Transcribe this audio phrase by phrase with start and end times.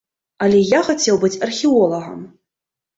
[0.45, 2.29] Але я хацеў быць археолагам.